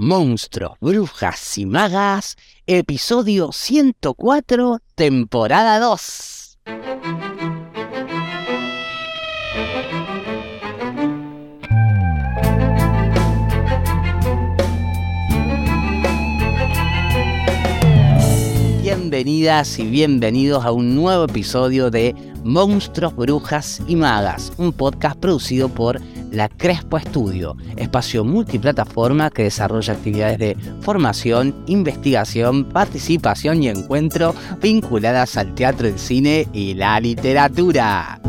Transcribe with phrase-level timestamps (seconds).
[0.00, 2.36] Monstruos, Brujas y Magas,
[2.68, 6.58] episodio 104, temporada 2.
[18.82, 25.68] Bienvenidas y bienvenidos a un nuevo episodio de Monstruos, Brujas y Magas, un podcast producido
[25.68, 26.00] por
[26.30, 35.36] la Crespo Estudio, espacio multiplataforma que desarrolla actividades de formación, investigación, participación y encuentro vinculadas
[35.36, 38.20] al teatro, el cine y la literatura.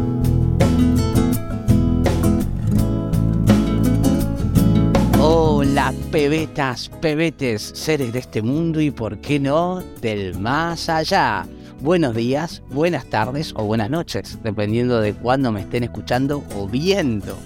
[5.21, 11.45] Hola, pebetas, pebetes, seres de este mundo y por qué no del más allá.
[11.81, 17.37] Buenos días, buenas tardes o buenas noches, dependiendo de cuándo me estén escuchando o viendo.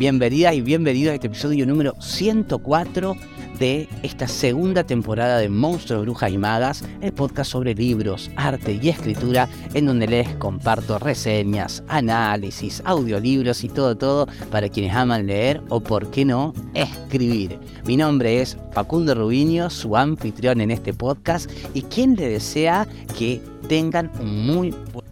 [0.00, 3.16] Bienvenida y bienvenido a este episodio número 104
[3.58, 8.88] de esta segunda temporada de Monstruos, Brujas y Magas, el podcast sobre libros, arte y
[8.88, 15.60] escritura, en donde les comparto reseñas, análisis, audiolibros y todo, todo para quienes aman leer
[15.68, 17.58] o, por qué no, escribir.
[17.84, 23.42] Mi nombre es Facundo Rubinio, su anfitrión en este podcast y quien le desea que
[23.68, 25.10] tengan un muy buen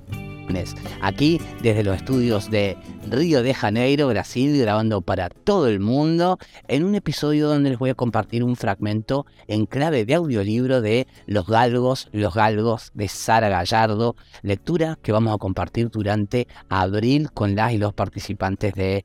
[1.01, 2.77] Aquí desde los estudios de
[3.11, 7.91] Río de Janeiro, Brasil, grabando para todo el mundo, en un episodio donde les voy
[7.91, 13.49] a compartir un fragmento en clave de audiolibro de Los Galgos, Los Galgos de Sara
[13.49, 19.05] Gallardo, lectura que vamos a compartir durante abril con las y los participantes del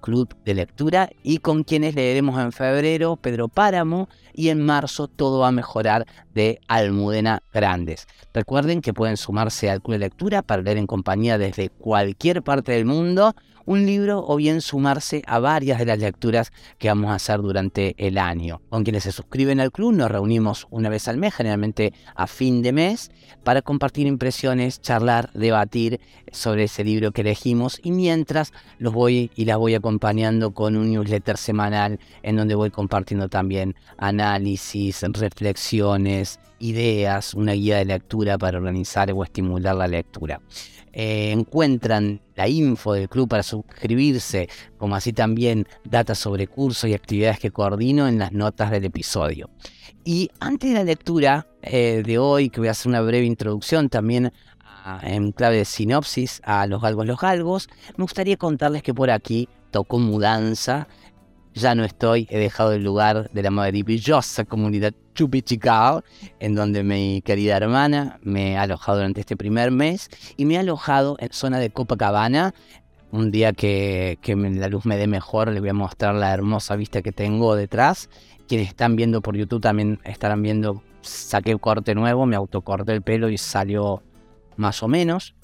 [0.00, 5.40] Club de Lectura y con quienes leeremos en febrero Pedro Páramo y en marzo Todo
[5.40, 8.06] va a mejorar de Almudena Grandes.
[8.32, 12.72] Recuerden que pueden sumarse al Club de Lectura para leer en compañía desde cualquier parte
[12.72, 13.34] del mundo
[13.66, 17.94] un libro o bien sumarse a varias de las lecturas que vamos a hacer durante
[17.98, 18.60] el año.
[18.68, 22.62] Con quienes se suscriben al club nos reunimos una vez al mes, generalmente a fin
[22.62, 23.10] de mes,
[23.42, 26.00] para compartir impresiones, charlar, debatir
[26.32, 30.90] sobre ese libro que elegimos y mientras los voy y las voy acompañando con un
[30.90, 38.58] newsletter semanal en donde voy compartiendo también análisis, reflexiones, ideas, una guía de lectura para
[38.58, 40.40] organizar o estimular la lectura.
[40.92, 44.48] Eh, encuentran la info del club para suscribirse,
[44.78, 49.50] como así también datos sobre cursos y actividades que coordino en las notas del episodio.
[50.04, 53.88] Y antes de la lectura eh, de hoy, que voy a hacer una breve introducción
[53.88, 54.32] también
[55.02, 59.48] en clave de sinopsis a Los Galgos Los Galgos, me gustaría contarles que por aquí
[59.70, 60.86] tocó mudanza
[61.54, 66.02] ya no estoy, he dejado el lugar de la maravillosa comunidad Chupichicao,
[66.40, 70.60] en donde mi querida hermana me ha alojado durante este primer mes y me ha
[70.60, 72.54] alojado en zona de Copacabana.
[73.12, 76.74] Un día que, que la luz me dé mejor, les voy a mostrar la hermosa
[76.74, 78.10] vista que tengo detrás.
[78.48, 83.28] Quienes están viendo por YouTube también estarán viendo, saqué corte nuevo, me autocorté el pelo
[83.28, 84.02] y salió
[84.56, 85.34] más o menos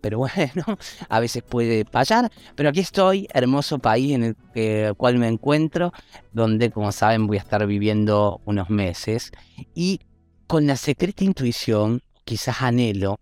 [0.00, 0.64] pero bueno,
[1.08, 2.30] a veces puede fallar.
[2.54, 5.92] Pero aquí estoy, hermoso país en el cual me encuentro,
[6.32, 9.32] donde como saben voy a estar viviendo unos meses
[9.74, 10.00] y
[10.46, 13.20] con la secreta intuición, quizás anhelo,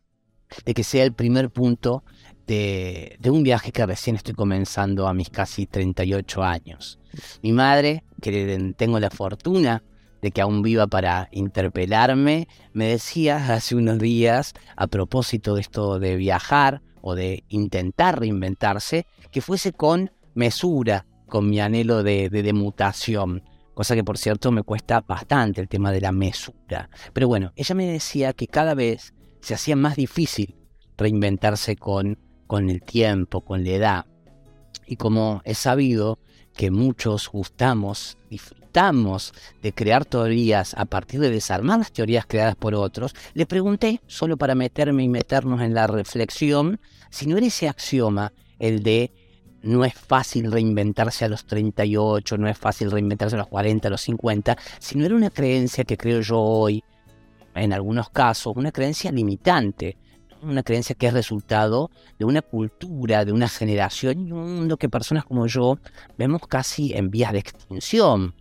[0.64, 2.02] de que sea el primer punto
[2.46, 6.98] de, de, un viaje que recién estoy comenzando a mis casi 38 años.
[7.42, 9.82] Mi madre, que tengo la fortuna
[10.22, 15.98] de que aún viva para interpelarme, me decía hace unos días, a propósito de esto
[15.98, 22.52] de viajar o de intentar reinventarse, que fuese con mesura, con mi anhelo de, de,
[22.52, 23.42] mutación,
[23.74, 26.90] cosa que por cierto me cuesta bastante el tema de la mesura.
[27.12, 30.56] Pero bueno, ella me decía que cada vez se hacía más difícil
[30.96, 34.06] reinventarse con, con el tiempo, con la edad.
[34.86, 36.18] Y como he sabido
[36.56, 38.16] que muchos gustamos,
[39.62, 44.36] de crear teorías a partir de desarmar las teorías creadas por otros, le pregunté, solo
[44.36, 46.80] para meterme y meternos en la reflexión,
[47.10, 49.12] si no era ese axioma el de
[49.62, 53.90] no es fácil reinventarse a los 38, no es fácil reinventarse a los 40, a
[53.90, 56.84] los 50, si no era una creencia que creo yo hoy,
[57.54, 59.96] en algunos casos, una creencia limitante,
[60.42, 64.88] una creencia que es resultado de una cultura, de una generación y un mundo que
[64.88, 65.78] personas como yo
[66.16, 68.34] vemos casi en vías de extinción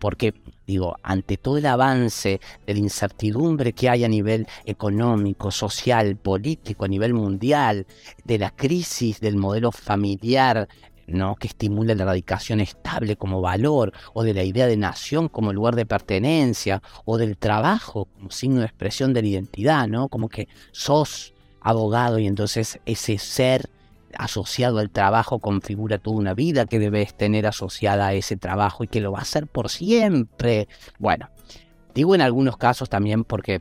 [0.00, 0.34] porque
[0.66, 6.84] digo, ante todo el avance de la incertidumbre que hay a nivel económico, social, político,
[6.84, 7.86] a nivel mundial,
[8.24, 10.68] de la crisis del modelo familiar,
[11.06, 11.34] ¿no?
[11.36, 15.76] que estimula la erradicación estable como valor, o de la idea de nación como lugar
[15.76, 20.08] de pertenencia, o del trabajo como signo de expresión de la identidad, ¿no?
[20.08, 23.70] Como que sos abogado y entonces ese ser
[24.14, 28.88] asociado al trabajo configura toda una vida que debes tener asociada a ese trabajo y
[28.88, 30.68] que lo va a hacer por siempre.
[30.98, 31.30] Bueno,
[31.94, 33.60] digo en algunos casos también porque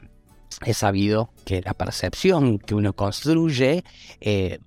[0.65, 3.83] he sabido que la percepción que uno construye
[4.21, 4.59] eh,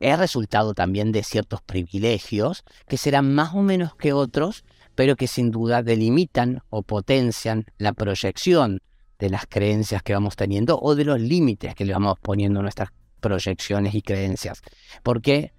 [0.00, 4.64] es resultado también de ciertos privilegios que serán más o menos que otros,
[4.94, 8.80] pero que sin duda delimitan o potencian la proyección
[9.18, 12.62] de las creencias que vamos teniendo o de los límites que le vamos poniendo a
[12.62, 14.62] nuestras proyecciones y creencias.
[15.02, 15.52] Porque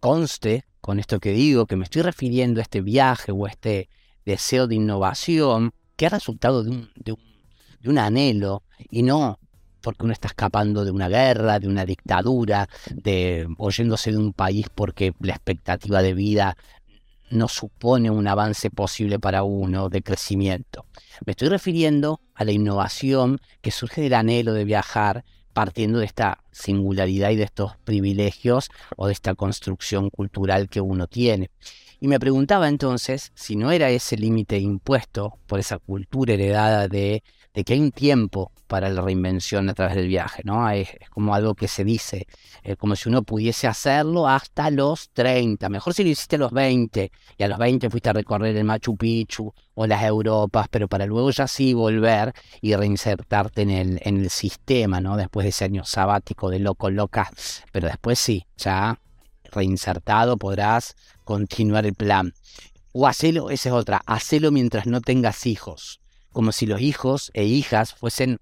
[0.00, 3.88] conste con esto que digo que me estoy refiriendo a este viaje o a este
[4.24, 9.38] deseo de innovación que ha resultado de un, de un anhelo y no
[9.86, 14.66] porque uno está escapando de una guerra, de una dictadura, de oyéndose de un país
[14.74, 16.56] porque la expectativa de vida
[17.30, 20.86] no supone un avance posible para uno de crecimiento.
[21.24, 26.44] Me estoy refiriendo a la innovación que surge del anhelo de viajar partiendo de esta
[26.52, 31.50] singularidad y de estos privilegios o de esta construcción cultural que uno tiene.
[31.98, 37.22] Y me preguntaba entonces si no era ese límite impuesto por esa cultura heredada de
[37.56, 40.68] de que hay un tiempo para la reinvención a través del viaje, ¿no?
[40.70, 42.26] Es, como algo que se dice,
[42.62, 46.52] eh, como si uno pudiese hacerlo hasta los 30, mejor si lo hiciste a los
[46.52, 50.88] 20 y a los 20 fuiste a recorrer el Machu Picchu o las Europas, pero
[50.88, 55.16] para luego ya sí volver y reinsertarte en el, en el sistema, ¿no?
[55.16, 57.30] Después de ese año sabático de loco, loca,
[57.72, 58.98] pero después sí, ya
[59.52, 62.34] reinsertado podrás continuar el plan.
[62.92, 66.00] O hacelo, esa es otra, hacelo mientras no tengas hijos
[66.36, 68.40] como si los hijos e hijas fuesen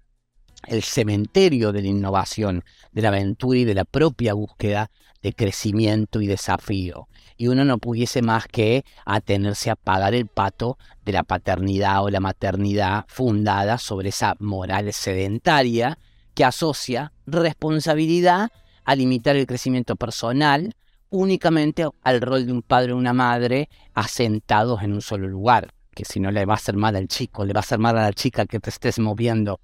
[0.67, 4.89] el cementerio de la innovación, de la aventura y de la propia búsqueda
[5.21, 7.07] de crecimiento y desafío.
[7.37, 12.09] Y uno no pudiese más que atenerse a pagar el pato de la paternidad o
[12.09, 15.97] la maternidad fundada sobre esa moral sedentaria
[16.33, 18.49] que asocia responsabilidad
[18.83, 20.75] a limitar el crecimiento personal
[21.09, 26.05] únicamente al rol de un padre o una madre asentados en un solo lugar que
[26.05, 28.03] si no le va a hacer mal al chico, le va a hacer mal a
[28.03, 29.59] la chica que te estés moviendo.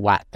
[0.00, 0.26] What?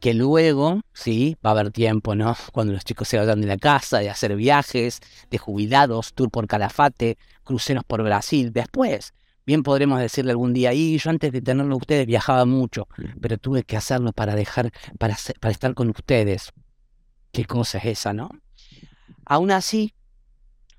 [0.00, 2.36] Que luego, sí, va a haber tiempo, ¿no?
[2.52, 5.00] Cuando los chicos se vayan de la casa, de hacer viajes,
[5.30, 8.52] de jubilados, tour por Calafate, cruceros por Brasil.
[8.52, 9.14] Después,
[9.46, 12.88] bien podremos decirle algún día, y yo antes de tenerlo ustedes viajaba mucho,
[13.20, 16.52] pero tuve que hacerlo para dejar, para, para estar con ustedes.
[17.32, 18.30] ¿Qué cosa es esa, no?
[19.26, 19.94] Aún así,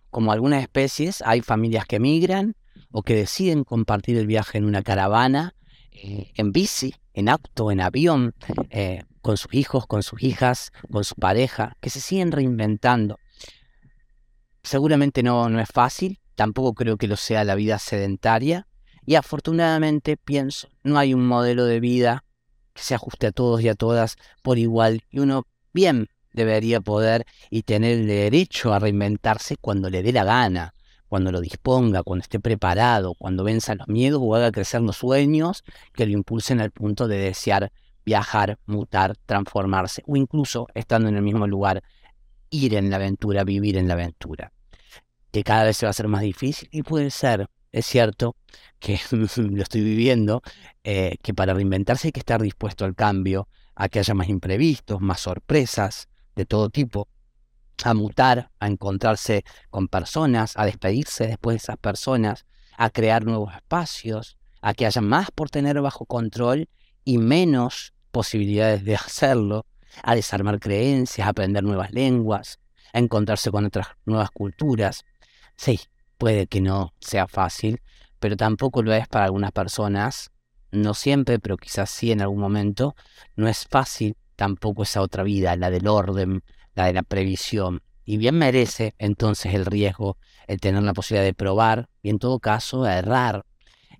[0.09, 2.55] como algunas especies, hay familias que migran,
[2.97, 5.53] o que deciden compartir el viaje en una caravana,
[5.91, 8.35] eh, en bici, en auto, en avión,
[8.69, 13.17] eh, con sus hijos, con sus hijas, con su pareja, que se siguen reinventando.
[14.63, 18.67] Seguramente no, no es fácil, tampoco creo que lo sea la vida sedentaria,
[19.05, 22.25] y afortunadamente pienso, no hay un modelo de vida
[22.73, 27.25] que se ajuste a todos y a todas por igual, y uno bien debería poder
[27.49, 30.74] y tener el derecho a reinventarse cuando le dé la gana,
[31.07, 35.63] cuando lo disponga, cuando esté preparado, cuando venza los miedos o haga crecer los sueños
[35.93, 37.71] que lo impulsen al punto de desear
[38.05, 41.83] viajar, mutar, transformarse o incluso estando en el mismo lugar,
[42.49, 44.51] ir en la aventura, vivir en la aventura.
[45.31, 48.35] Que cada vez se va a hacer más difícil y puede ser, es cierto
[48.79, 50.41] que lo estoy viviendo,
[50.83, 55.01] eh, que para reinventarse hay que estar dispuesto al cambio, a que haya más imprevistos,
[55.01, 57.09] más sorpresas de todo tipo,
[57.83, 62.45] a mutar, a encontrarse con personas, a despedirse después de esas personas,
[62.77, 66.69] a crear nuevos espacios, a que haya más por tener bajo control
[67.03, 69.65] y menos posibilidades de hacerlo,
[70.03, 72.59] a desarmar creencias, a aprender nuevas lenguas,
[72.93, 75.05] a encontrarse con otras nuevas culturas.
[75.55, 75.79] Sí,
[76.17, 77.81] puede que no sea fácil,
[78.19, 80.31] pero tampoco lo es para algunas personas,
[80.71, 82.95] no siempre, pero quizás sí en algún momento,
[83.35, 86.43] no es fácil tampoco esa otra vida, la del orden,
[86.75, 87.81] la de la previsión.
[88.05, 90.17] Y bien merece entonces el riesgo,
[90.47, 93.45] el tener la posibilidad de probar y en todo caso errar,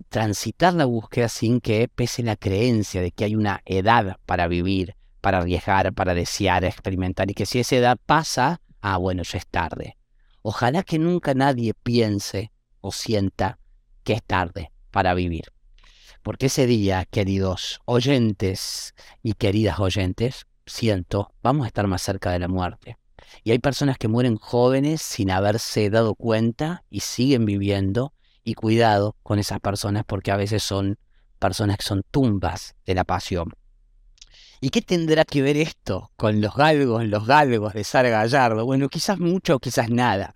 [0.10, 4.96] transitar la búsqueda sin que pese la creencia de que hay una edad para vivir,
[5.22, 9.48] para arriesgar, para desear, experimentar y que si esa edad pasa, ah bueno, ya es
[9.48, 9.98] tarde.
[10.44, 12.52] Ojalá que nunca nadie piense
[12.82, 13.58] o sienta
[14.04, 15.46] que es tarde para vivir.
[16.22, 22.40] Porque ese día, queridos oyentes y queridas oyentes, siento, vamos a estar más cerca de
[22.40, 22.98] la muerte.
[23.44, 28.14] Y hay personas que mueren jóvenes sin haberse dado cuenta y siguen viviendo.
[28.44, 31.00] Y cuidado con esas personas porque a veces son
[31.40, 33.54] personas que son tumbas de la pasión.
[34.62, 38.66] ¿Y qué tendrá que ver esto con los galgos, los galgos de Sara Gallardo?
[38.66, 40.34] Bueno, quizás mucho, quizás nada.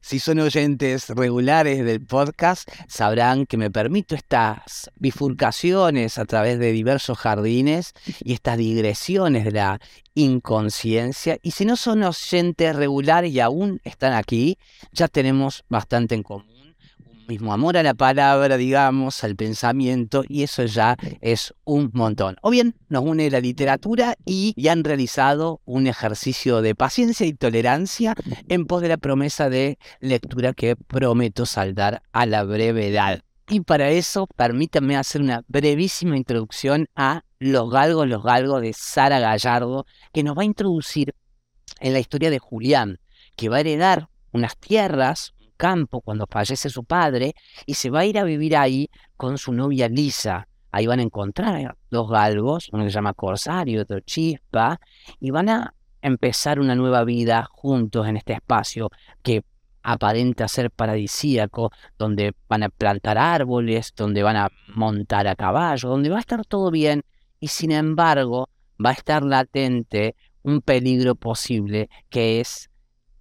[0.00, 6.72] Si son oyentes regulares del podcast, sabrán que me permito estas bifurcaciones a través de
[6.72, 9.80] diversos jardines y estas digresiones de la
[10.14, 11.38] inconsciencia.
[11.42, 14.58] Y si no son oyentes regulares y aún están aquí,
[14.92, 16.51] ya tenemos bastante en común
[17.32, 22.36] mismo amor a la palabra, digamos, al pensamiento, y eso ya es un montón.
[22.42, 27.32] O bien nos une la literatura y ya han realizado un ejercicio de paciencia y
[27.32, 28.14] tolerancia
[28.48, 33.22] en pos de la promesa de lectura que prometo saldar a la brevedad.
[33.48, 39.20] Y para eso, permítanme hacer una brevísima introducción a Los Galgos, los Galgos de Sara
[39.20, 41.14] Gallardo, que nos va a introducir
[41.80, 43.00] en la historia de Julián,
[43.36, 48.04] que va a heredar unas tierras, campo cuando fallece su padre y se va a
[48.04, 50.48] ir a vivir ahí con su novia Lisa.
[50.72, 54.80] Ahí van a encontrar dos galgos, uno que se llama Corsario otro Chispa,
[55.20, 58.90] y van a empezar una nueva vida juntos en este espacio
[59.22, 59.44] que
[59.84, 66.10] aparenta ser paradisíaco, donde van a plantar árboles, donde van a montar a caballo, donde
[66.10, 67.04] va a estar todo bien
[67.38, 68.48] y sin embargo
[68.84, 72.68] va a estar latente un peligro posible que es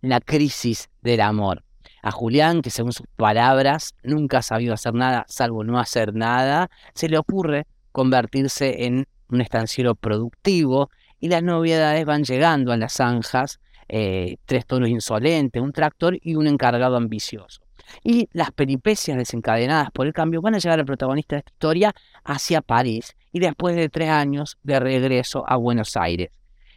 [0.02, 1.64] la crisis del amor
[2.02, 6.70] a Julián, que según sus palabras nunca ha sabido hacer nada salvo no hacer nada,
[6.94, 10.90] se le ocurre convertirse en un estanciero productivo
[11.20, 16.36] y las novedades van llegando a las zanjas, eh, tres tonos insolentes, un tractor y
[16.36, 17.62] un encargado ambicioso.
[18.04, 21.94] Y las peripecias desencadenadas por el cambio van a llevar al protagonista de esta historia
[22.24, 26.30] hacia París y después de tres años de regreso a Buenos Aires.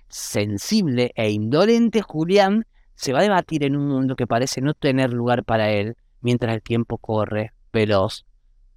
[0.09, 2.66] Sensible e indolente, Julián
[3.04, 6.54] se va a debatir en un mundo que parece no tener lugar para él mientras
[6.54, 8.25] el tiempo corre veloz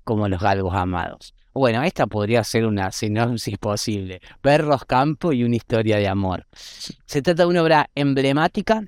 [0.04, 1.34] como los galgos amados.
[1.54, 4.20] Bueno, esta podría ser una sinopsis posible.
[4.42, 6.46] Perros, campo y una historia de amor.
[6.52, 8.84] Se trata de una obra emblemática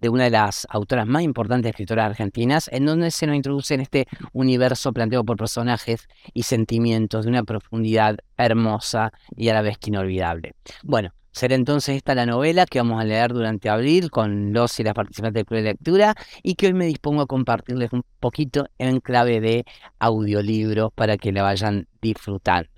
[0.00, 3.82] de una de las autoras más importantes escritoras argentinas, en donde se nos introduce en
[3.82, 9.76] este universo planteado por personajes y sentimientos de una profundidad hermosa y a la vez
[9.76, 10.54] que inolvidable.
[10.82, 14.82] Bueno, Será entonces esta la novela que vamos a leer durante abril con los y
[14.82, 18.66] las participantes del Club de Lectura y que hoy me dispongo a compartirles un poquito
[18.78, 19.64] en clave de
[20.00, 22.68] audiolibro para que la vayan disfrutando.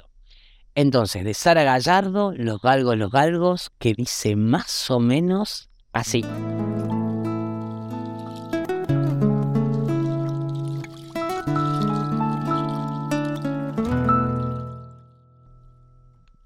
[0.74, 6.22] Entonces, de Sara Gallardo, Los Galgos, los Galgos, que dice más o menos así.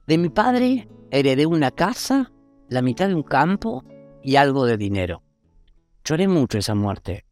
[0.07, 2.33] De mi padre heredé una casa,
[2.69, 3.85] la mitad de un campo
[4.23, 5.23] y algo de dinero.
[6.05, 7.25] Lloré mucho esa muerte,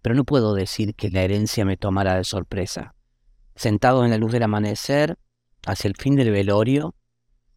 [0.00, 2.94] pero no puedo decir que la herencia me tomara de sorpresa.
[3.54, 5.18] Sentado en la luz del amanecer,
[5.66, 6.94] hacia el fin del velorio,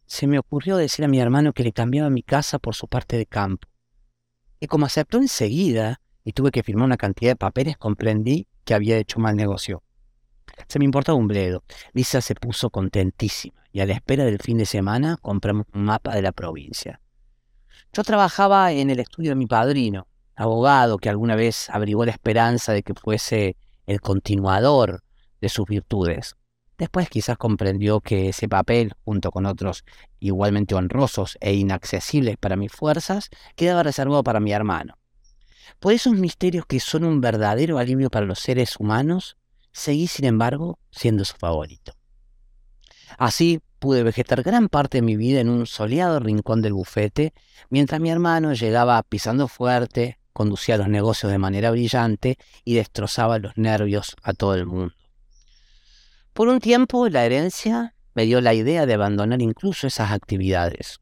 [0.06, 3.16] se me ocurrió decir a mi hermano que le cambiaba mi casa por su parte
[3.16, 3.68] de campo.
[4.60, 8.98] Y como aceptó enseguida y tuve que firmar una cantidad de papeles, comprendí que había
[8.98, 9.82] hecho mal negocio.
[10.68, 11.64] Se me importaba un bledo.
[11.92, 16.14] Lisa se puso contentísima y a la espera del fin de semana compramos un mapa
[16.14, 16.98] de la provincia.
[17.92, 22.72] Yo trabajaba en el estudio de mi padrino, abogado que alguna vez abrigó la esperanza
[22.72, 25.02] de que fuese el continuador
[25.42, 26.36] de sus virtudes.
[26.78, 29.84] Después quizás comprendió que ese papel, junto con otros
[30.20, 34.96] igualmente honrosos e inaccesibles para mis fuerzas, quedaba reservado para mi hermano.
[35.80, 39.36] Por esos misterios que son un verdadero alivio para los seres humanos,
[39.70, 41.92] seguí sin embargo siendo su favorito.
[43.18, 47.32] Así pude vegetar gran parte de mi vida en un soleado rincón del bufete,
[47.70, 53.56] mientras mi hermano llegaba pisando fuerte, conducía los negocios de manera brillante y destrozaba los
[53.56, 54.94] nervios a todo el mundo.
[56.32, 61.00] Por un tiempo la herencia me dio la idea de abandonar incluso esas actividades.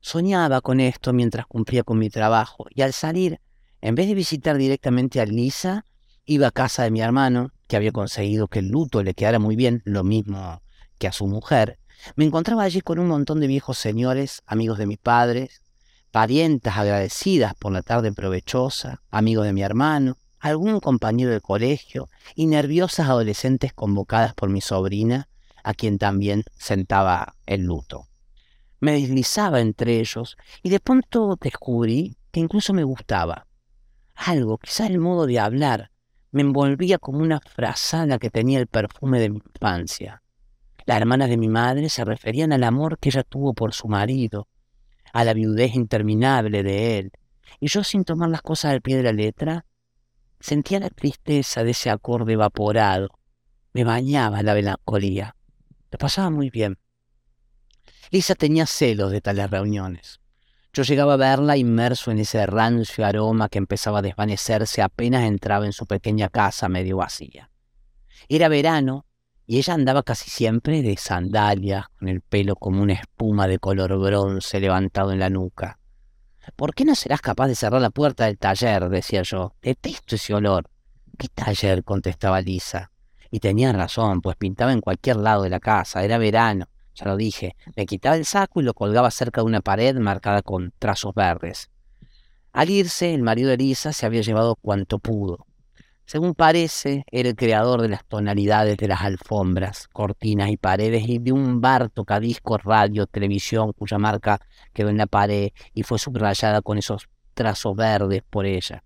[0.00, 3.40] Soñaba con esto mientras cumplía con mi trabajo y al salir,
[3.80, 5.84] en vez de visitar directamente a Lisa,
[6.24, 9.56] iba a casa de mi hermano, que había conseguido que el luto le quedara muy
[9.56, 10.60] bien, lo mismo
[10.98, 11.78] que a su mujer,
[12.16, 15.62] me encontraba allí con un montón de viejos señores, amigos de mis padres,
[16.10, 22.46] parientas agradecidas por la tarde provechosa, amigos de mi hermano, algún compañero del colegio y
[22.46, 25.28] nerviosas adolescentes convocadas por mi sobrina,
[25.64, 28.06] a quien también sentaba el luto.
[28.80, 33.46] Me deslizaba entre ellos y de pronto descubrí que incluso me gustaba.
[34.14, 35.90] Algo, quizá el modo de hablar,
[36.30, 40.22] me envolvía como una frazada que tenía el perfume de mi infancia.
[40.88, 44.48] Las hermanas de mi madre se referían al amor que ella tuvo por su marido,
[45.12, 47.12] a la viudez interminable de él,
[47.60, 49.66] y yo sin tomar las cosas al pie de la letra,
[50.40, 53.10] sentía la tristeza de ese acorde evaporado,
[53.74, 55.36] me bañaba la melancolía,
[55.90, 56.78] lo pasaba muy bien.
[58.10, 60.20] Lisa tenía celos de tales reuniones.
[60.72, 65.66] Yo llegaba a verla inmerso en ese rancio aroma que empezaba a desvanecerse apenas entraba
[65.66, 67.50] en su pequeña casa medio vacía.
[68.30, 69.04] Era verano
[69.50, 73.98] y ella andaba casi siempre de sandalias, con el pelo como una espuma de color
[73.98, 75.78] bronce levantado en la nuca.
[76.54, 78.90] ¿Por qué no serás capaz de cerrar la puerta del taller?
[78.90, 79.54] decía yo.
[79.62, 80.68] Detesto ese olor.
[81.16, 81.82] ¿Qué taller?
[81.82, 82.92] contestaba Lisa.
[83.30, 87.16] Y tenía razón, pues pintaba en cualquier lado de la casa, era verano, ya lo
[87.16, 87.56] dije.
[87.74, 91.70] Me quitaba el saco y lo colgaba cerca de una pared marcada con trazos verdes.
[92.52, 95.47] Al irse, el marido de Lisa se había llevado cuanto pudo.
[96.08, 101.18] Según parece, era el creador de las tonalidades de las alfombras, cortinas y paredes y
[101.18, 104.40] de un bar tocadisco radio, televisión, cuya marca
[104.72, 108.82] quedó en la pared y fue subrayada con esos trazos verdes por ella.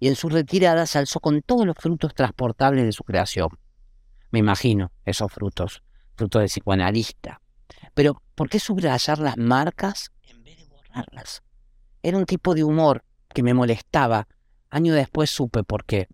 [0.00, 3.50] Y en su retirada se alzó con todos los frutos transportables de su creación.
[4.30, 5.82] Me imagino esos frutos,
[6.16, 7.42] frutos de psicoanalista.
[7.92, 11.42] Pero, ¿por qué subrayar las marcas en vez de borrarlas?
[12.02, 14.26] Era un tipo de humor que me molestaba.
[14.70, 16.08] Año después supe por qué.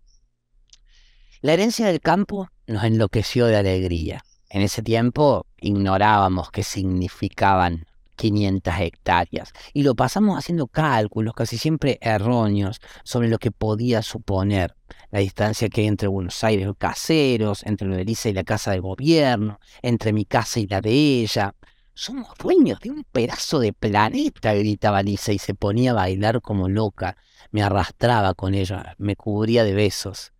[1.41, 4.25] La herencia del campo nos enloqueció de alegría.
[4.49, 7.85] En ese tiempo ignorábamos qué significaban
[8.17, 14.75] 500 hectáreas y lo pasamos haciendo cálculos casi siempre erróneos sobre lo que podía suponer
[15.11, 18.43] la distancia que hay entre Buenos Aires y Caseros, entre lo de Elisa y la
[18.43, 21.55] casa de gobierno, entre mi casa y la de ella.
[21.93, 26.67] Somos dueños de un pedazo de planeta, gritaba Lisa y se ponía a bailar como
[26.67, 27.15] loca.
[27.51, 30.33] Me arrastraba con ella, me cubría de besos.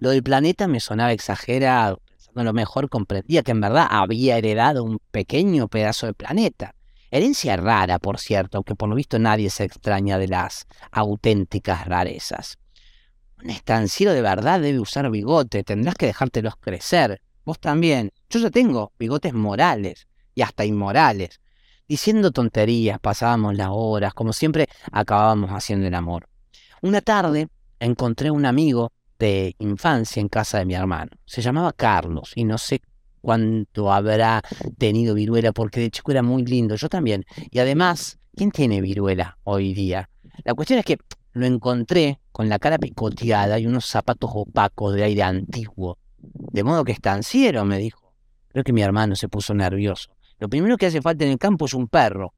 [0.00, 2.00] Lo del planeta me sonaba exagerado.
[2.34, 6.74] A lo mejor comprendía que en verdad había heredado un pequeño pedazo de planeta.
[7.10, 12.58] Herencia rara, por cierto, aunque por lo visto nadie se extraña de las auténticas rarezas.
[13.42, 17.20] Un estanciero de verdad debe usar bigote, tendrás que dejártelos crecer.
[17.44, 18.12] Vos también.
[18.28, 21.40] Yo ya tengo bigotes morales y hasta inmorales.
[21.88, 26.28] Diciendo tonterías, pasábamos las horas, como siempre acabábamos haciendo el amor.
[26.82, 27.48] Una tarde
[27.80, 31.10] encontré un amigo de infancia en casa de mi hermano.
[31.26, 32.80] Se llamaba Carlos y no sé
[33.20, 34.42] cuánto habrá
[34.78, 37.24] tenido viruela porque de chico era muy lindo, yo también.
[37.50, 40.08] Y además, ¿quién tiene viruela hoy día?
[40.44, 40.98] La cuestión es que
[41.32, 45.98] lo encontré con la cara picoteada y unos zapatos opacos de aire antiguo.
[46.18, 48.14] De modo que estanciero, me dijo.
[48.48, 50.10] Creo que mi hermano se puso nervioso.
[50.38, 52.34] Lo primero que hace falta en el campo es un perro.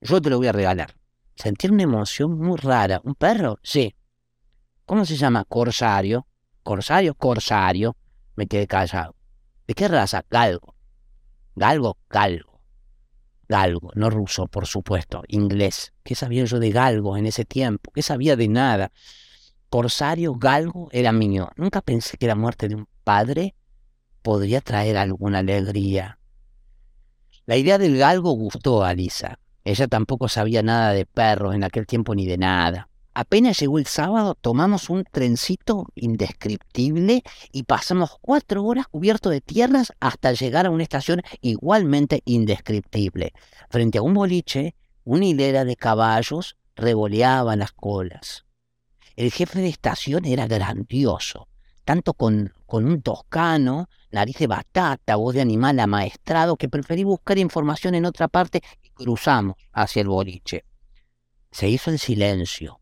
[0.00, 0.94] Yo te lo voy a regalar.
[1.36, 3.00] Sentí una emoción muy rara.
[3.04, 3.58] ¿Un perro?
[3.62, 3.94] Sí.
[4.92, 5.46] ¿Cómo se llama?
[5.46, 6.26] Corsario.
[6.62, 7.14] ¿Corsario?
[7.14, 7.96] Corsario.
[8.36, 9.16] Me quedé callado.
[9.66, 10.22] ¿De qué raza?
[10.28, 10.76] Galgo.
[11.56, 12.60] Galgo, galgo.
[13.48, 15.94] Galgo, no ruso, por supuesto, inglés.
[16.02, 17.90] ¿Qué sabía yo de galgo en ese tiempo?
[17.94, 18.92] ¿Qué sabía de nada?
[19.70, 21.48] Corsario, galgo, era mío.
[21.56, 23.54] Nunca pensé que la muerte de un padre
[24.20, 26.18] podría traer alguna alegría.
[27.46, 29.38] La idea del galgo gustó a Lisa.
[29.64, 32.90] Ella tampoco sabía nada de perros en aquel tiempo ni de nada.
[33.14, 37.22] Apenas llegó el sábado, tomamos un trencito indescriptible
[37.52, 43.34] y pasamos cuatro horas cubierto de tierras hasta llegar a una estación igualmente indescriptible.
[43.68, 48.46] Frente a un boliche, una hilera de caballos revoleaba las colas.
[49.14, 51.48] El jefe de estación era grandioso,
[51.84, 57.36] tanto con, con un toscano, nariz de batata, voz de animal amaestrado, que preferí buscar
[57.36, 60.64] información en otra parte y cruzamos hacia el boliche.
[61.50, 62.81] Se hizo el silencio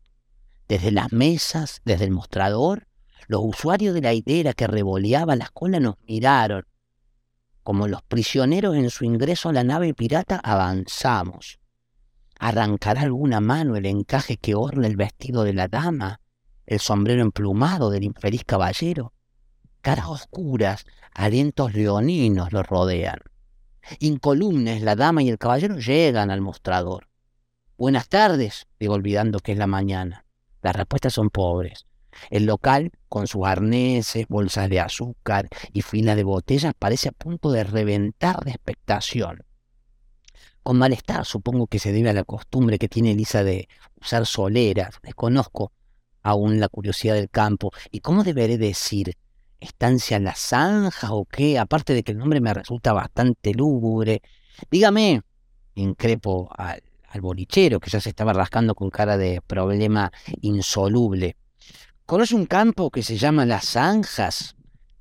[0.71, 2.87] desde las mesas, desde el mostrador,
[3.27, 6.65] los usuarios de la hidera que revoleaba las colas nos miraron.
[7.61, 11.59] Como los prisioneros en su ingreso a la nave pirata, avanzamos.
[12.39, 16.21] ¿Arrancará alguna mano el encaje que orla el vestido de la dama?
[16.65, 19.11] ¿El sombrero emplumado del infeliz caballero?
[19.81, 23.19] Caras oscuras, alientos leoninos lo rodean.
[23.99, 27.09] Incolumnes, la dama y el caballero llegan al mostrador.
[27.77, 30.23] Buenas tardes, digo olvidando que es la mañana.
[30.61, 31.85] Las respuestas son pobres.
[32.29, 37.51] El local, con sus arneses, bolsas de azúcar y filas de botellas, parece a punto
[37.51, 39.43] de reventar de expectación.
[40.63, 43.67] Con malestar supongo que se debe a la costumbre que tiene Elisa de
[43.99, 44.99] usar soleras.
[45.01, 45.71] Desconozco
[46.21, 47.71] aún la curiosidad del campo.
[47.89, 49.15] ¿Y cómo deberé decir?
[49.59, 51.57] ¿Estancia en la zanja o qué?
[51.57, 54.21] Aparte de que el nombre me resulta bastante lúgubre.
[54.69, 55.21] Dígame,
[55.75, 61.35] increpo al al bolichero, que ya se estaba rascando con cara de problema insoluble.
[62.05, 64.55] ¿Conoce un campo que se llama Las Zanjas?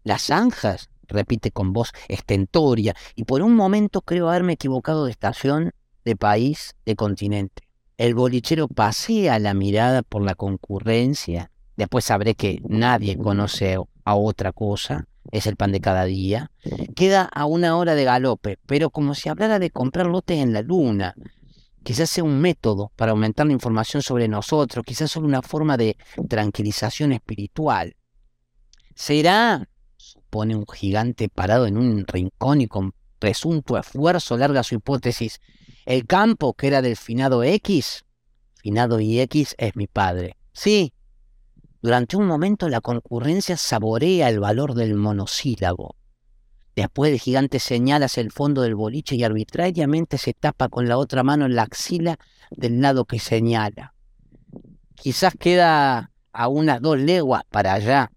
[0.05, 5.73] Las Zanjas, repite con voz estentoria, y por un momento creo haberme equivocado de estación,
[6.05, 7.63] de país, de continente.
[7.97, 14.53] El bolichero pasea la mirada por la concurrencia, después sabré que nadie conoce a otra
[14.53, 16.51] cosa, es el pan de cada día.
[16.97, 20.63] Queda a una hora de galope, pero como si hablara de comprar lotes en la
[20.63, 21.15] luna.
[21.83, 25.97] Quizás sea un método para aumentar la información sobre nosotros, quizás solo una forma de
[26.29, 27.97] tranquilización espiritual.
[28.95, 29.67] ¿Será?
[29.97, 35.41] supone un gigante parado en un rincón y con presunto esfuerzo larga su hipótesis.
[35.85, 38.05] ¿El campo que era del finado X?
[38.55, 40.37] Finado y X es mi padre.
[40.53, 40.95] Sí,
[41.83, 45.97] durante un momento la concurrencia saborea el valor del monosílabo.
[46.77, 50.99] Después el gigante señala hacia el fondo del boliche y arbitrariamente se tapa con la
[50.99, 52.19] otra mano en la axila
[52.51, 53.95] del lado que señala.
[54.95, 58.13] Quizás queda a unas dos leguas para allá.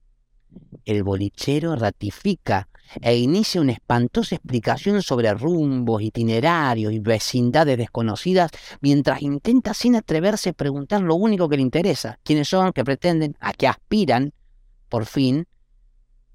[0.86, 2.68] El bolichero ratifica
[3.02, 10.54] e inicia una espantosa explicación sobre rumbos, itinerarios y vecindades desconocidas mientras intenta sin atreverse
[10.54, 14.34] preguntar lo único que le interesa, quiénes son, qué pretenden, a qué aspiran,
[14.90, 15.48] por fin.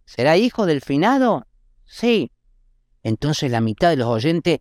[0.05, 1.47] ¿Será hijo del finado?
[1.89, 2.31] Sí.
[3.03, 4.61] Entonces la mitad de los oyentes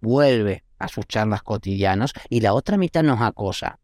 [0.00, 3.80] vuelve a sus charlas cotidianas y la otra mitad nos acosa.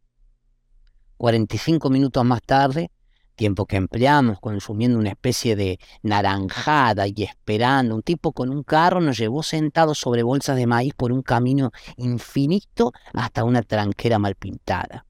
[1.17, 2.91] 45 minutos más tarde,
[3.35, 7.95] tiempo que empleamos consumiendo una especie de naranjada y esperando.
[7.95, 11.71] Un tipo con un carro nos llevó sentados sobre bolsas de maíz por un camino
[11.97, 15.05] infinito hasta una tranquera mal pintada.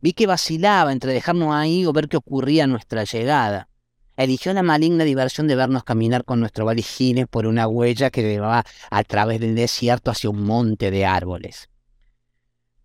[0.00, 3.68] Vi que vacilaba entre dejarnos ahí o ver qué ocurría a nuestra llegada.
[4.16, 8.64] Eligió la maligna diversión de vernos caminar con nuestro valijines por una huella que llevaba
[8.90, 11.68] a través del desierto hacia un monte de árboles.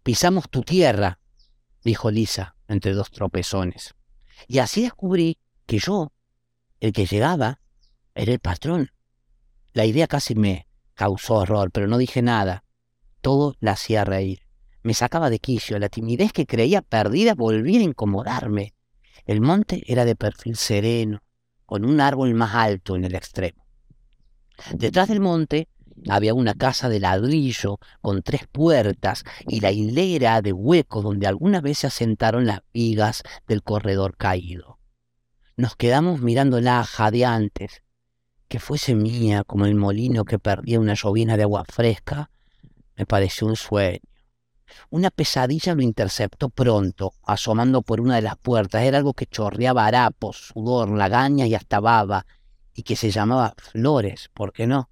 [0.01, 1.19] Pisamos tu tierra,
[1.83, 3.93] dijo Lisa entre dos tropezones.
[4.47, 6.11] Y así descubrí que yo,
[6.79, 7.59] el que llegaba,
[8.15, 8.91] era el patrón.
[9.73, 12.63] La idea casi me causó horror, pero no dije nada.
[13.21, 14.41] Todo la hacía reír.
[14.81, 15.77] Me sacaba de quicio.
[15.77, 18.73] La timidez que creía perdida volvía a incomodarme.
[19.29, 21.21] El monte era de perfil sereno,
[21.67, 23.63] con un árbol más alto en el extremo.
[24.73, 25.67] Detrás del monte
[26.09, 31.61] había una casa de ladrillo con tres puertas y la hilera de huecos donde alguna
[31.61, 34.79] vez se asentaron las vigas del corredor caído.
[35.57, 37.83] Nos quedamos mirándola jadeantes.
[38.47, 42.31] Que fuese mía como el molino que perdía una llovina de agua fresca,
[42.95, 43.99] me pareció un sueño.
[44.89, 48.83] Una pesadilla lo interceptó pronto, asomando por una de las puertas.
[48.83, 52.25] Era algo que chorreaba harapos, sudor, lagaña y hasta baba,
[52.73, 54.89] y que se llamaba Flores, ¿por qué no?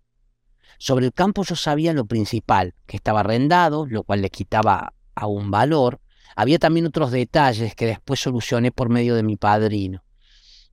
[0.78, 5.28] Sobre el campo yo sabía lo principal, que estaba arrendado, lo cual le quitaba a
[5.28, 6.00] un valor.
[6.36, 10.04] Había también otros detalles que después solucioné por medio de mi padrino.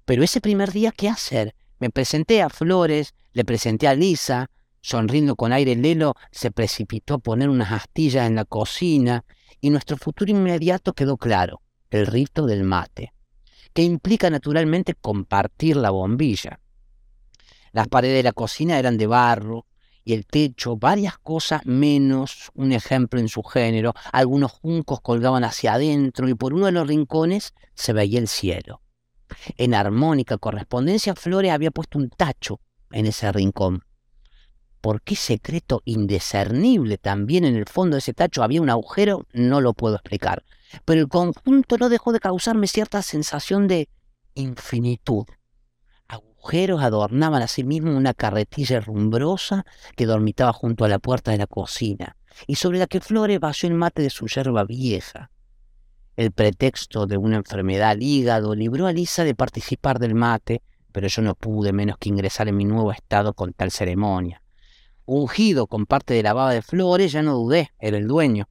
[0.04, 1.54] Pero ese primer día, ¿qué hacer?
[1.78, 4.50] Me presenté a Flores, le presenté a Lisa,
[4.84, 9.24] sonriendo con aire lelo, se precipitó a poner unas astillas en la cocina
[9.62, 13.14] y nuestro futuro inmediato quedó claro, el rito del mate,
[13.72, 16.60] que implica naturalmente compartir la bombilla.
[17.72, 19.64] Las paredes de la cocina eran de barro,
[20.04, 23.94] y el techo, varias cosas menos un ejemplo en su género.
[24.12, 28.82] Algunos juncos colgaban hacia adentro y por uno de los rincones se veía el cielo.
[29.56, 33.82] En armónica correspondencia, Flores había puesto un tacho en ese rincón.
[34.84, 39.26] ¿Por qué secreto indiscernible también en el fondo de ese tacho había un agujero?
[39.32, 40.44] No lo puedo explicar.
[40.84, 43.88] Pero el conjunto no dejó de causarme cierta sensación de
[44.34, 45.24] infinitud
[46.44, 49.64] agujeros adornaban asimismo una carretilla rumbrosa
[49.96, 53.70] que dormitaba junto a la puerta de la cocina, y sobre la que Flores vació
[53.70, 55.30] el mate de su yerba vieja.
[56.16, 60.60] El pretexto de una enfermedad al hígado libró a Lisa de participar del mate,
[60.92, 64.43] pero yo no pude menos que ingresar en mi nuevo estado con tal ceremonia.
[65.06, 68.48] Ungido con parte de la baba de Flores, ya no dudé, era el dueño.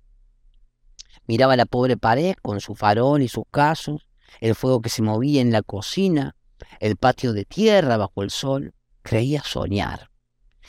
[1.25, 4.07] Miraba la pobre pared con su farol y sus casos,
[4.39, 6.35] el fuego que se movía en la cocina,
[6.79, 10.09] el patio de tierra bajo el sol, creía soñar.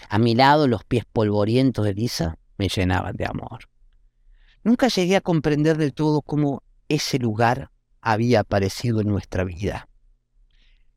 [0.08, 3.68] A mi lado los pies polvorientos de Lisa me llenaban de amor.
[4.62, 7.70] Nunca llegué a comprender del todo cómo ese lugar
[8.00, 9.88] había aparecido en nuestra vida.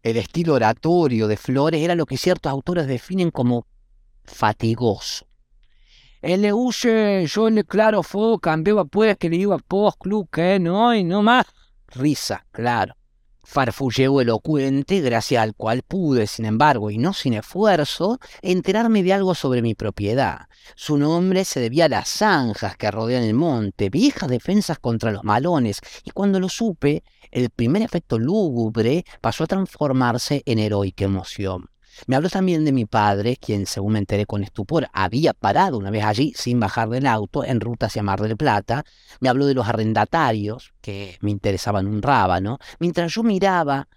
[0.04, 3.65] El estilo oratorio de Flores era lo que ciertos autores definen como
[4.27, 5.25] fatigoso.
[6.21, 10.59] El le huye, yo le claro fuego, cambiaba pues que le iba post club, que
[10.59, 11.45] no, y no más.
[11.87, 12.95] Risa, claro
[13.47, 19.35] farfulleo elocuente gracias al cual pude, sin embargo, y no sin esfuerzo, enterarme de algo
[19.35, 20.47] sobre mi propiedad.
[20.75, 25.23] Su nombre se debía a las zanjas que rodean el monte, viejas defensas contra los
[25.23, 31.69] malones, y cuando lo supe, el primer efecto lúgubre pasó a transformarse en heroica emoción.
[32.05, 35.89] Me habló también de mi padre, quien, según me enteré con estupor, había parado una
[35.89, 38.86] vez allí sin bajar del auto en ruta hacia Mar del Plata.
[39.19, 43.88] Me habló de los arrendatarios, que me interesaban un rábano, mientras yo miraba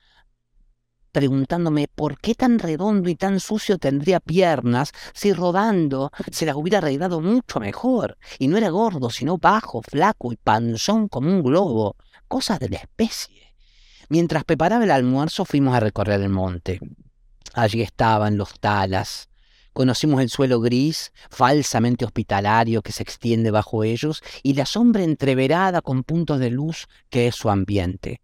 [1.13, 6.79] preguntándome por qué tan redondo y tan sucio tendría piernas si rodando se las hubiera
[6.79, 11.97] arreglado mucho mejor, y no era gordo, sino bajo, flaco y panzón como un globo,
[12.29, 13.55] cosas de la especie.
[14.09, 16.81] Mientras preparaba el almuerzo fuimos a recorrer el monte.
[17.55, 19.29] Allí estaban los talas.
[19.73, 25.81] Conocimos el suelo gris, falsamente hospitalario que se extiende bajo ellos, y la sombra entreverada
[25.81, 28.21] con puntos de luz que es su ambiente.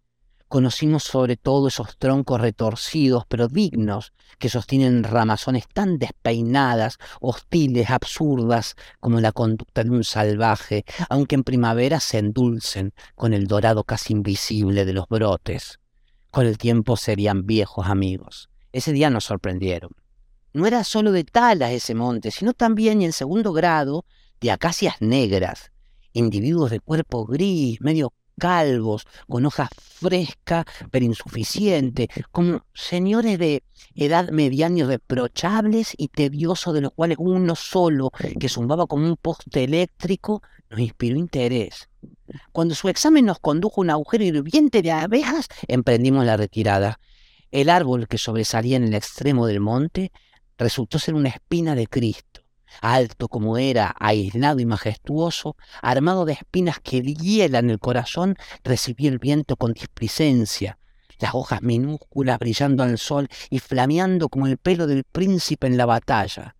[0.48, 8.76] Conocimos sobre todo esos troncos retorcidos pero dignos que sostienen ramazones tan despeinadas, hostiles, absurdas
[9.00, 14.12] como la conducta de un salvaje, aunque en primavera se endulcen con el dorado casi
[14.12, 15.80] invisible de los brotes.
[16.30, 18.48] Con el tiempo serían viejos amigos.
[18.76, 19.92] Ese día nos sorprendieron.
[20.52, 24.04] No era solo de talas ese monte, sino también y en segundo grado
[24.38, 25.72] de acacias negras,
[26.12, 33.62] individuos de cuerpo gris, medio calvos, con hojas frescas pero insuficientes, como señores de
[33.94, 39.64] edad mediana reprochables y tediosos, de los cuales uno solo, que zumbaba como un poste
[39.64, 41.88] eléctrico, nos inspiró interés.
[42.52, 47.00] Cuando su examen nos condujo a un agujero hirviente de abejas, emprendimos la retirada.
[47.50, 50.12] El árbol que sobresalía en el extremo del monte
[50.58, 52.46] resultó ser una espina de Cristo
[52.80, 59.18] alto como era, aislado y majestuoso, armado de espinas que hielan el corazón, recibía el
[59.18, 60.78] viento con displicencia,
[61.18, 65.86] las hojas minúsculas brillando al sol y flameando como el pelo del príncipe en la
[65.86, 66.56] batalla.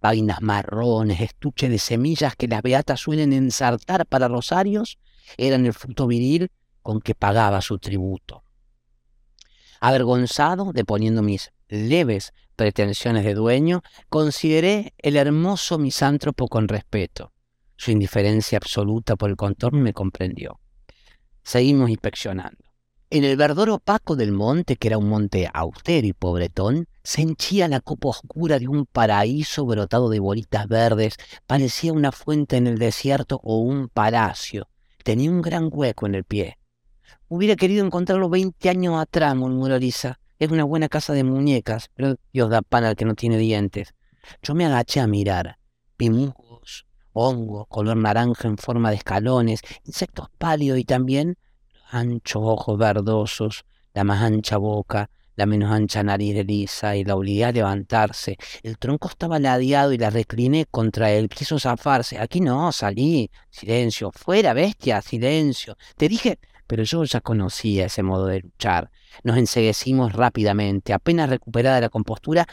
[0.00, 4.98] Vainas marrones, estuche de semillas que las beatas suelen ensartar para rosarios,
[5.36, 6.50] eran el fruto viril
[6.82, 8.42] con que pagaba su tributo.
[9.80, 17.32] Avergonzado, deponiendo mis leves pretensiones de dueño, consideré el hermoso misántropo con respeto.
[17.76, 20.60] Su indiferencia absoluta por el contorno me comprendió.
[21.42, 22.58] Seguimos inspeccionando.
[23.12, 27.66] En el verdor opaco del monte, que era un monte austero y pobretón, se henchía
[27.66, 31.16] la copa oscura de un paraíso brotado de bolitas verdes,
[31.46, 34.68] parecía una fuente en el desierto o un palacio.
[35.02, 36.59] Tenía un gran hueco en el pie.
[37.28, 40.20] Hubiera querido encontrarlo veinte años atrás, murmuró Lisa.
[40.38, 43.94] Es una buena casa de muñecas, pero Dios da pan al que no tiene dientes.
[44.42, 45.58] Yo me agaché a mirar.
[45.98, 51.36] Vi musgos, hongos, color naranja en forma de escalones, insectos pálidos y también
[51.90, 57.16] anchos ojos verdosos, la más ancha boca, la menos ancha nariz de Lisa y la
[57.16, 58.36] obligué a levantarse.
[58.62, 61.28] El tronco estaba ladeado y la recliné contra él.
[61.28, 62.18] Quiso zafarse.
[62.18, 63.30] Aquí no, salí.
[63.48, 64.10] Silencio.
[64.12, 65.00] Fuera, bestia.
[65.00, 65.76] Silencio.
[65.96, 66.38] Te dije,
[66.70, 68.92] pero yo ya conocía ese modo de luchar.
[69.24, 70.92] Nos enseguecimos rápidamente.
[70.92, 72.46] Apenas recuperada la compostura,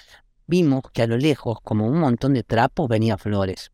[0.47, 3.71] vimos que a lo lejos, como un montón de trapos, venía Flores.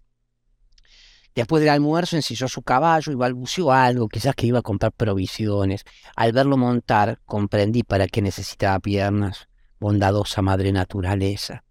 [1.33, 5.85] Después del almuerzo ensilló su caballo y balbuceó algo, quizás que iba a comprar provisiones.
[6.13, 9.47] Al verlo montar, comprendí para qué necesitaba piernas.
[9.79, 11.63] Bondadosa madre naturaleza.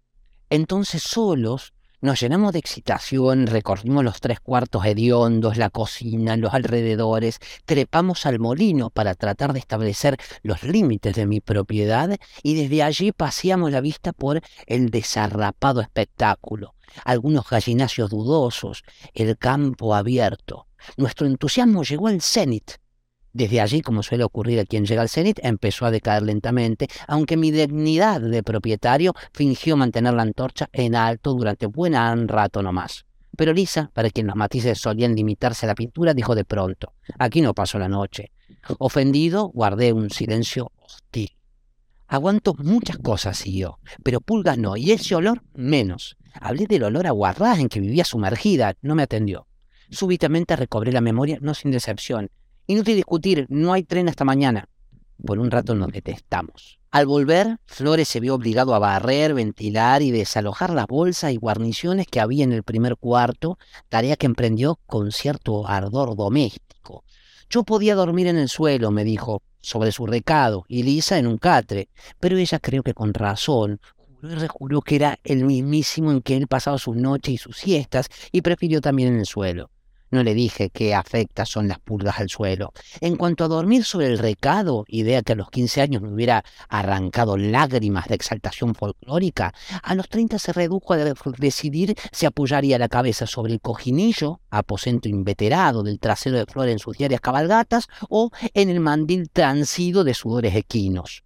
[0.49, 1.72] Entonces solos
[2.03, 8.39] nos llenamos de excitación, recorrimos los tres cuartos hediondos, la cocina, los alrededores, trepamos al
[8.39, 13.79] molino para tratar de establecer los límites de mi propiedad y desde allí paseamos la
[13.79, 20.67] vista por el desarrapado espectáculo, algunos gallinacios dudosos, el campo abierto.
[20.97, 22.82] Nuestro entusiasmo llegó al cenit
[23.33, 27.35] desde allí, como suele ocurrir a quien llega al cenit, empezó a decaer lentamente, aunque
[27.35, 33.05] mi dignidad de propietario fingió mantener la antorcha en alto durante buen rato nomás.
[33.35, 37.41] Pero Lisa, para quien los matices solían limitarse a la pintura, dijo de pronto, aquí
[37.41, 38.31] no pasó la noche.
[38.77, 41.35] Ofendido, guardé un silencio hostil.
[42.07, 46.17] Aguanto muchas cosas, siguió, pero pulgas no, y ese olor menos.
[46.39, 49.47] Hablé del olor a guarrás en que vivía sumergida, no me atendió.
[49.89, 52.29] Súbitamente recobré la memoria, no sin decepción,
[52.65, 54.69] Inútil discutir, no hay tren hasta mañana.
[55.25, 56.79] Por un rato nos detestamos.
[56.91, 62.07] Al volver, Flores se vio obligado a barrer, ventilar y desalojar las bolsas y guarniciones
[62.07, 63.57] que había en el primer cuarto,
[63.89, 67.03] tarea que emprendió con cierto ardor doméstico.
[67.49, 71.37] Yo podía dormir en el suelo, me dijo, sobre su recado, y Lisa en un
[71.37, 76.21] catre, pero ella creo que con razón juró y rejuró que era el mismísimo en
[76.21, 79.69] que él pasaba sus noches y sus siestas, y prefirió también en el suelo.
[80.13, 82.71] No le dije qué afecta son las pulgas al suelo.
[83.01, 86.45] En cuanto a dormir sobre el recado, idea que a los 15 años me hubiera
[86.69, 90.97] arrancado lágrimas de exaltación folclórica, a los 30 se redujo a
[91.39, 96.77] decidir si apoyaría la cabeza sobre el cojinillo, aposento inveterado del trasero de Flor en
[96.77, 101.23] sus diarias cabalgatas, o en el mandil transido de sudores equinos.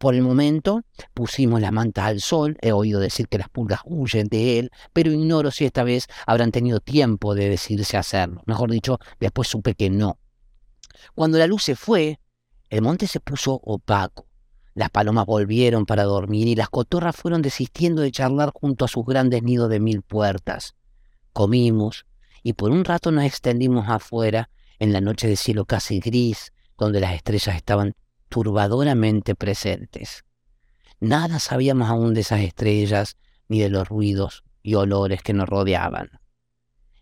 [0.00, 0.80] Por el momento
[1.12, 5.12] pusimos la manta al sol, he oído decir que las pulgas huyen de él, pero
[5.12, 8.42] ignoro si esta vez habrán tenido tiempo de decidirse a hacerlo.
[8.46, 10.18] Mejor dicho, después supe que no.
[11.14, 12.18] Cuando la luz se fue,
[12.70, 14.26] el monte se puso opaco.
[14.72, 19.04] Las palomas volvieron para dormir y las cotorras fueron desistiendo de charlar junto a sus
[19.04, 20.76] grandes nidos de mil puertas.
[21.34, 22.06] Comimos
[22.42, 27.00] y por un rato nos extendimos afuera en la noche de cielo casi gris, donde
[27.00, 27.94] las estrellas estaban
[28.30, 30.24] turbadoramente presentes.
[31.00, 33.16] Nada sabíamos aún de esas estrellas
[33.48, 36.20] ni de los ruidos y olores que nos rodeaban.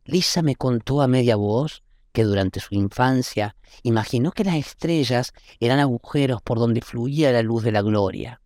[0.04, 5.78] Lisa me contó a media voz que durante su infancia imaginó que las estrellas eran
[5.78, 8.40] agujeros por donde fluía la luz de la gloria.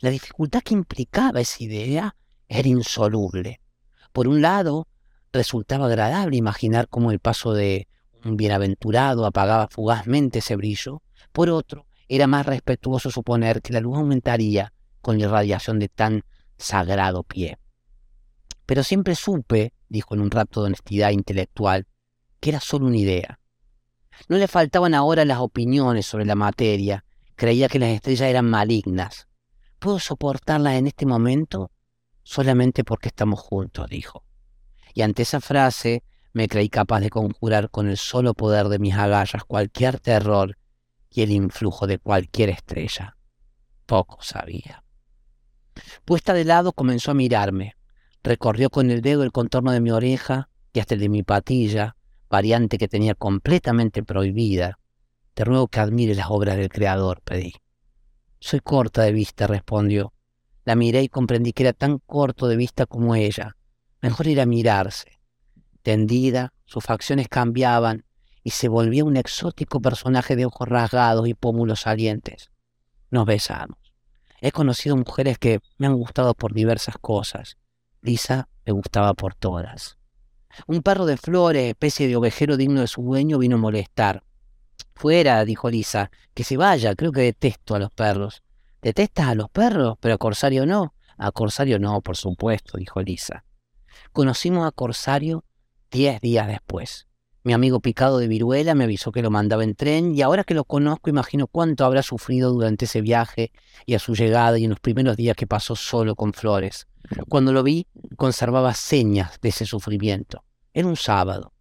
[0.00, 2.16] La dificultad que implicaba esa idea
[2.48, 3.60] era insoluble.
[4.12, 4.86] Por un lado,
[5.32, 7.88] resultaba agradable imaginar cómo el paso de
[8.24, 11.02] un bienaventurado apagaba fugazmente ese brillo.
[11.32, 16.24] Por otro, era más respetuoso suponer que la luz aumentaría con la irradiación de tan
[16.58, 17.56] sagrado pie.
[18.66, 21.86] Pero siempre supe, dijo en un rapto de honestidad intelectual,
[22.38, 23.40] que era solo una idea.
[24.28, 27.02] No le faltaban ahora las opiniones sobre la materia.
[27.34, 29.26] Creía que las estrellas eran malignas.
[29.78, 31.70] Puedo soportarlas en este momento
[32.24, 34.22] solamente porque estamos juntos, dijo.
[34.92, 38.94] Y ante esa frase me creí capaz de conjurar con el solo poder de mis
[38.94, 40.58] agallas cualquier terror
[41.12, 43.16] y el influjo de cualquier estrella.
[43.86, 44.84] Poco sabía.
[46.04, 47.76] Puesta de lado comenzó a mirarme.
[48.22, 51.96] Recorrió con el dedo el contorno de mi oreja y hasta el de mi patilla,
[52.30, 54.78] variante que tenía completamente prohibida.
[55.34, 57.52] Te ruego que admire las obras del Creador, pedí.
[58.38, 60.12] Soy corta de vista, respondió.
[60.64, 63.56] La miré y comprendí que era tan corto de vista como ella.
[64.00, 65.20] Mejor ir a mirarse.
[65.82, 68.04] Tendida, sus facciones cambiaban
[68.42, 72.50] y se volvía un exótico personaje de ojos rasgados y pómulos salientes.
[73.10, 73.78] Nos besamos.
[74.40, 77.58] He conocido mujeres que me han gustado por diversas cosas.
[78.00, 79.98] Lisa me gustaba por todas.
[80.66, 84.24] Un perro de flores, especie de ovejero digno de su dueño, vino a molestar.
[84.94, 88.42] Fuera, dijo Lisa, que se vaya, creo que detesto a los perros.
[88.82, 89.96] ¿Detestas a los perros?
[90.00, 90.94] Pero a Corsario no.
[91.16, 93.44] A Corsario no, por supuesto, dijo Lisa.
[94.12, 95.44] Conocimos a Corsario
[95.90, 97.06] diez días después.
[97.44, 100.54] Mi amigo picado de viruela me avisó que lo mandaba en tren y ahora que
[100.54, 103.50] lo conozco imagino cuánto habrá sufrido durante ese viaje
[103.84, 106.86] y a su llegada y en los primeros días que pasó solo con Flores.
[107.28, 110.44] Cuando lo vi, conservaba señas de ese sufrimiento.
[110.72, 111.52] Era un sábado.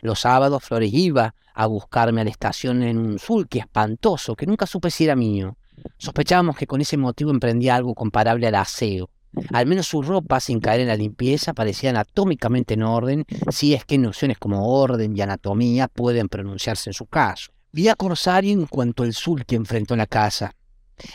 [0.00, 4.66] Los sábados Flores iba a buscarme a la estación en un sulky espantoso que nunca
[4.66, 5.58] supe si era mío.
[5.98, 9.10] Sospechábamos que con ese motivo emprendía algo comparable al aseo.
[9.52, 13.84] Al menos su ropa, sin caer en la limpieza, parecía anatómicamente en orden, si es
[13.84, 17.52] que nociones como orden y anatomía pueden pronunciarse en su caso.
[17.72, 20.54] Vi a Corsario en cuanto el sulky enfrentó la casa.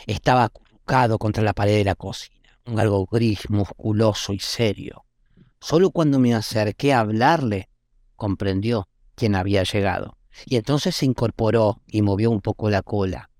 [0.06, 5.04] Estaba acurrucado contra la pared de la cocina un algo gris, musculoso y serio.
[5.60, 7.70] Solo cuando me acerqué a hablarle,
[8.16, 10.16] comprendió quién había llegado.
[10.44, 13.30] Y entonces se incorporó y movió un poco la cola.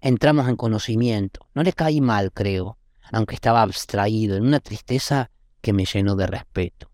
[0.00, 1.48] Entramos en conocimiento.
[1.54, 2.76] No le caí mal, creo,
[3.10, 6.90] aunque estaba abstraído en una tristeza que me llenó de respeto.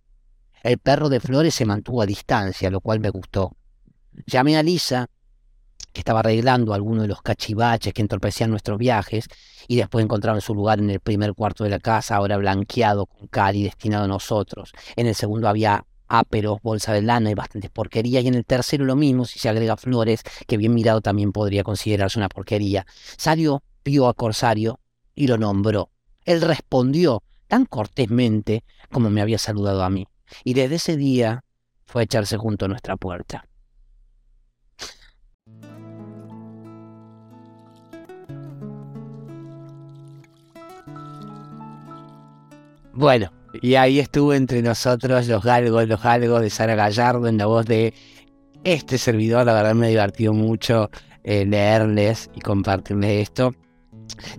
[0.62, 3.56] El perro de Flores se mantuvo a distancia, lo cual me gustó.
[4.26, 5.08] Llamé a Lisa
[5.92, 9.26] que estaba arreglando algunos de los cachivaches que entorpecían nuestros viajes,
[9.66, 13.26] y después encontraron su lugar en el primer cuarto de la casa, ahora blanqueado con
[13.28, 14.72] cal y destinado a nosotros.
[14.96, 18.84] En el segundo había áperos, bolsa de lana y bastantes porquerías, y en el tercero
[18.84, 22.86] lo mismo, si se agrega flores, que bien mirado también podría considerarse una porquería.
[23.16, 24.80] Salió, vio a Corsario
[25.14, 25.90] y lo nombró.
[26.28, 28.62] Él respondió tan cortésmente
[28.92, 30.06] como me había saludado a mí,
[30.44, 31.42] y desde ese día
[31.86, 33.48] fue a echarse junto a nuestra puerta.
[42.92, 47.46] Bueno, y ahí estuvo entre nosotros los galgos, los galgos de Sara Gallardo en la
[47.46, 47.94] voz de
[48.64, 49.46] este servidor.
[49.46, 50.90] La verdad me divertido mucho
[51.24, 53.54] eh, leerles y compartirles esto.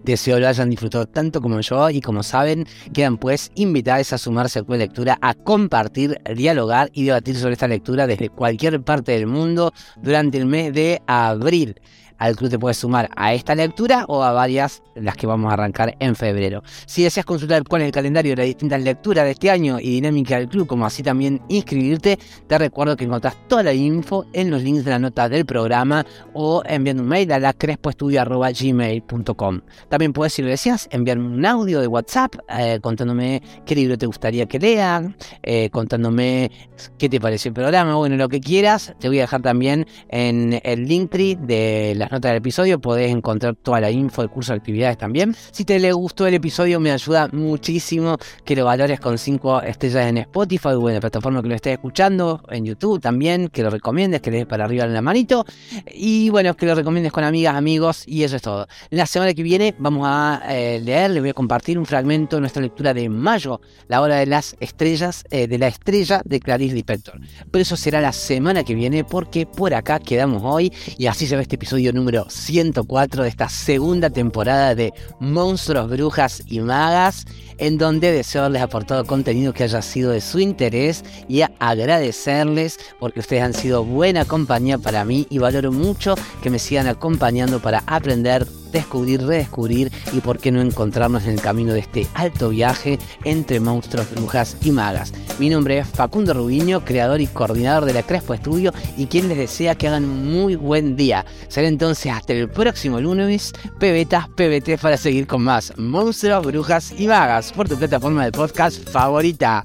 [0.03, 4.60] Deseo lo hayan disfrutado tanto como yo y como saben, quedan pues invitados a sumarse
[4.60, 9.27] a tu lectura, a compartir, dialogar y debatir sobre esta lectura desde cualquier parte del
[9.27, 11.79] mundo durante el mes de abril
[12.19, 15.53] al club te puedes sumar a esta lectura o a varias, las que vamos a
[15.53, 16.62] arrancar en febrero.
[16.86, 19.89] Si deseas consultar cuál es el calendario de las distintas lecturas de este año y
[19.89, 24.51] dinámica del club, como así también inscribirte, te recuerdo que encontrás toda la info en
[24.51, 29.62] los links de la nota del programa o enviando un mail a la crespoestudio.gmail.com.
[29.89, 34.05] También puedes, si lo deseas, enviarme un audio de WhatsApp eh, contándome qué libro te
[34.05, 36.51] gustaría que lea, eh, contándome
[36.97, 38.93] qué te pareció el programa, bueno, lo que quieras.
[38.99, 43.12] Te voy a dejar también en el link de la las notas del episodio podés
[43.12, 45.36] encontrar toda la info del curso de actividades también.
[45.51, 50.07] Si te le gustó el episodio, me ayuda muchísimo que lo valores con 5 estrellas
[50.07, 53.70] en Spotify o en la plataforma que lo estés escuchando, en YouTube también, que lo
[53.70, 55.45] recomiendes, que le des para arriba en la manito.
[55.93, 58.68] Y bueno, que lo recomiendes con amigas, amigos, y eso es todo.
[58.89, 62.41] La semana que viene vamos a eh, leer, les voy a compartir un fragmento de
[62.41, 66.74] nuestra lectura de mayo, la hora de las estrellas, eh, de la estrella de Clarice
[66.74, 67.20] Lispector.
[67.51, 71.36] Pero eso será la semana que viene porque por acá quedamos hoy y así se
[71.36, 77.26] ve este episodio número 104 de esta segunda temporada de Monstruos, Brujas y Magas
[77.60, 83.20] en donde deseo haberles aportado contenido que haya sido de su interés y agradecerles porque
[83.20, 87.84] ustedes han sido buena compañía para mí y valoro mucho que me sigan acompañando para
[87.86, 92.99] aprender, descubrir, redescubrir y por qué no encontrarnos en el camino de este alto viaje
[93.24, 95.13] entre monstruos, brujas y magas.
[95.39, 99.38] Mi nombre es Facundo Rubiño, creador y coordinador de la Crespo Estudio y quien les
[99.38, 101.26] desea que hagan muy buen día.
[101.47, 107.07] Será entonces hasta el próximo lunes, pebetas, pbt para seguir con más monstruos, brujas y
[107.07, 109.63] magas por tu plataforma de podcast favorita.